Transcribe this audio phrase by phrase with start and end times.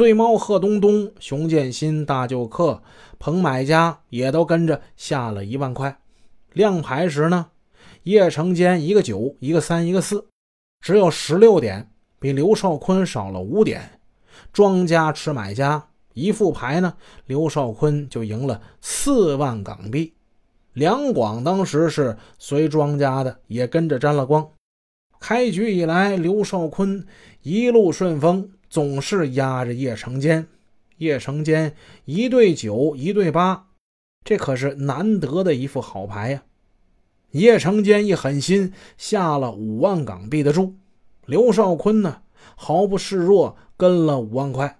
[0.00, 2.82] 醉猫贺东东、熊建新、大舅客、
[3.18, 6.00] 彭买家也都跟着下了一万块。
[6.54, 7.48] 亮牌时呢，
[8.04, 10.26] 叶成坚一个九，一个三，一个四，
[10.80, 14.00] 只有十六点，比刘少坤少了五点。
[14.54, 16.94] 庄家吃买家一副牌呢，
[17.26, 20.14] 刘少坤就赢了四万港币。
[20.72, 24.50] 两广当时是随庄家的，也跟着沾了光。
[25.20, 27.06] 开局以来，刘少坤
[27.42, 28.50] 一路顺风。
[28.70, 30.46] 总是压着叶成坚，
[30.98, 31.74] 叶成坚
[32.04, 33.66] 一对九，一对八，
[34.24, 36.44] 这可是难得的一副好牌呀。
[37.32, 40.76] 叶成坚一狠心下了五万港币的注，
[41.26, 42.22] 刘少坤呢
[42.54, 44.78] 毫不示弱，跟了五万块。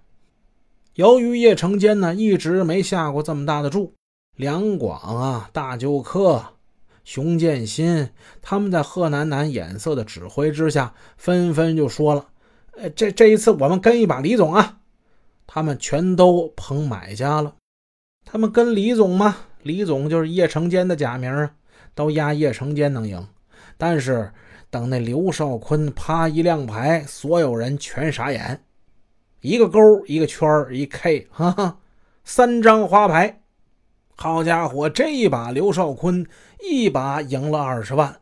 [0.95, 3.93] 由于叶成坚呢一直没下过这么大的注，
[4.37, 6.53] 两广啊、大舅客、
[7.03, 8.09] 熊建新
[8.41, 12.27] 他们在贺楠楠眼色的指挥之下，纷纷就说了。
[12.77, 14.79] 呃，这这一次我们跟一把李总啊，
[15.45, 17.55] 他们全都捧买家了。
[18.23, 19.37] 他们跟李总吗？
[19.63, 21.53] 李总就是叶成坚的假名啊，
[21.93, 23.27] 都压叶成坚能赢。
[23.77, 24.31] 但是
[24.69, 28.63] 等那刘少坤啪一亮牌，所有人全傻眼，
[29.41, 31.79] 一个勾，一个圈一 K，哈哈，
[32.23, 33.40] 三张花牌。
[34.21, 36.27] 好家伙，这一把刘少坤
[36.59, 38.21] 一把赢了二十万，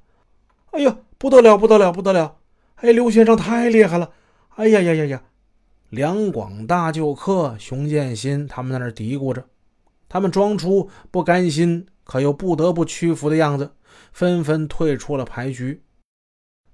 [0.72, 2.38] 哎呀，不得了，不得了，不得了！
[2.76, 4.12] 哎，刘先生太厉害了。
[4.56, 5.24] 哎呀呀呀呀！
[5.90, 9.44] 两广大舅客熊建新他们在那嘀咕着，
[10.08, 13.72] 他们装出不甘心，可又不得不屈服的样子，
[14.14, 15.84] 纷纷退出了牌局。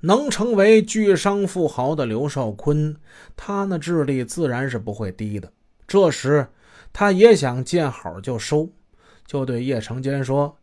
[0.01, 2.95] 能成为巨商富豪的刘少坤，
[3.35, 5.51] 他那智力自然是不会低的。
[5.87, 6.49] 这时，
[6.93, 8.69] 他也想见好就收，
[9.25, 10.57] 就对叶成娟说：“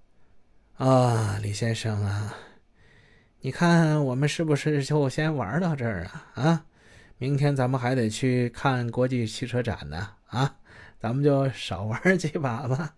[0.79, 2.35] 啊，李先生啊，
[3.41, 6.27] 你看我们是不是就先玩到这儿啊？
[6.35, 6.65] 啊？”
[7.19, 10.57] 明天咱们还得去看国际汽车展呢，啊，
[10.99, 12.95] 咱们就少玩几把吧。